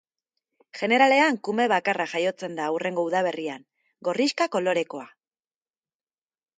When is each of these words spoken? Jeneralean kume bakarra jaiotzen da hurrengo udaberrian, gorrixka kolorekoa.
Jeneralean 0.79 1.37
kume 1.49 1.67
bakarra 1.73 2.09
jaiotzen 2.15 2.57
da 2.61 2.71
hurrengo 2.77 3.05
udaberrian, 3.11 3.69
gorrixka 4.11 4.53
kolorekoa. 4.59 5.09